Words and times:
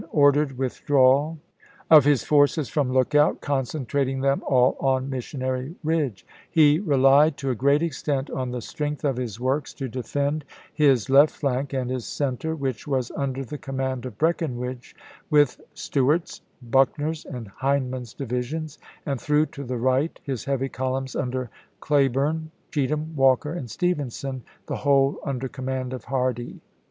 ordered 0.09 0.49
the 0.49 0.55
withdrawal 0.55 1.37
of 1.91 2.05
his 2.05 2.23
forces 2.23 2.67
from 2.69 2.91
Lookout, 2.91 3.39
concentrating 3.39 4.21
them 4.21 4.41
all 4.47 4.75
on 4.79 5.11
Missionary 5.11 5.75
Ridge. 5.83 6.25
He 6.49 6.79
relied 6.79 7.37
to 7.37 7.51
a 7.51 7.55
great 7.55 7.83
extent 7.83 8.27
on 8.31 8.49
the 8.49 8.63
strength 8.63 9.05
of 9.05 9.17
his 9.17 9.39
works 9.39 9.75
to 9.75 9.87
defend 9.87 10.43
his 10.73 11.07
left 11.11 11.29
flank 11.35 11.71
and 11.71 11.91
his 11.91 12.05
center, 12.07 12.55
which 12.55 12.87
was 12.87 13.11
under 13.11 13.45
the 13.45 13.59
command 13.59 14.07
of 14.07 14.17
Breckinridge, 14.17 14.95
with 15.29 15.61
Stew 15.75 16.09
art's, 16.09 16.41
Buckner's, 16.63 17.23
and 17.23 17.49
Hindman's 17.61 18.15
divisions, 18.15 18.79
and 19.05 19.21
threw 19.21 19.45
to 19.45 19.63
the 19.63 19.77
right 19.77 20.19
his 20.23 20.45
heavy 20.45 20.69
columns 20.69 21.15
under 21.15 21.51
Cle 21.79 22.09
burne, 22.09 22.49
Cheatham, 22.71 23.15
Walker, 23.15 23.53
and 23.53 23.69
Stevenson, 23.69 24.41
the 24.65 24.77
whole 24.77 25.19
under 25.23 25.47
command 25.47 25.93
of 25.93 26.05
Hardee. 26.05 26.59